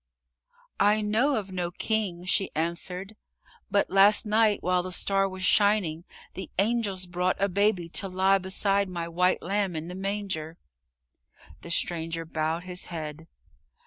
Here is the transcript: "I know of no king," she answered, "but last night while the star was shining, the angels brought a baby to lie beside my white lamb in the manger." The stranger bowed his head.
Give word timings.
"I 0.79 1.01
know 1.01 1.35
of 1.35 1.51
no 1.51 1.69
king," 1.69 2.25
she 2.25 2.49
answered, 2.55 3.15
"but 3.69 3.91
last 3.91 4.25
night 4.25 4.63
while 4.63 4.81
the 4.81 4.91
star 4.91 5.29
was 5.29 5.43
shining, 5.43 6.05
the 6.33 6.49
angels 6.57 7.05
brought 7.05 7.39
a 7.39 7.47
baby 7.47 7.87
to 7.89 8.07
lie 8.07 8.39
beside 8.39 8.89
my 8.89 9.07
white 9.07 9.43
lamb 9.43 9.75
in 9.75 9.89
the 9.89 9.93
manger." 9.93 10.57
The 11.61 11.69
stranger 11.69 12.25
bowed 12.25 12.63
his 12.63 12.87
head. 12.87 13.27